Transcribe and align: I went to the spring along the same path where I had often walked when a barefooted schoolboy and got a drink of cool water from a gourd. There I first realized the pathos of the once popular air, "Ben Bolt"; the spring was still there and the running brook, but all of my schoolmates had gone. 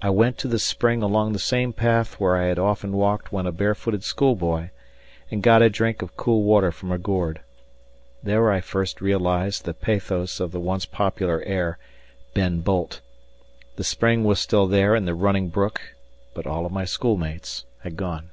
I 0.00 0.08
went 0.08 0.38
to 0.38 0.48
the 0.48 0.58
spring 0.58 1.02
along 1.02 1.34
the 1.34 1.38
same 1.38 1.74
path 1.74 2.18
where 2.18 2.38
I 2.38 2.44
had 2.46 2.58
often 2.58 2.92
walked 2.94 3.30
when 3.32 3.44
a 3.46 3.52
barefooted 3.52 4.02
schoolboy 4.02 4.70
and 5.30 5.42
got 5.42 5.60
a 5.60 5.68
drink 5.68 6.00
of 6.00 6.16
cool 6.16 6.42
water 6.42 6.72
from 6.72 6.90
a 6.90 6.96
gourd. 6.96 7.40
There 8.22 8.50
I 8.50 8.62
first 8.62 9.02
realized 9.02 9.66
the 9.66 9.74
pathos 9.74 10.40
of 10.40 10.52
the 10.52 10.58
once 10.58 10.86
popular 10.86 11.42
air, 11.42 11.76
"Ben 12.32 12.60
Bolt"; 12.60 13.02
the 13.76 13.84
spring 13.84 14.24
was 14.24 14.38
still 14.38 14.66
there 14.66 14.94
and 14.94 15.06
the 15.06 15.14
running 15.14 15.50
brook, 15.50 15.82
but 16.32 16.46
all 16.46 16.64
of 16.64 16.72
my 16.72 16.86
schoolmates 16.86 17.66
had 17.80 17.94
gone. 17.94 18.30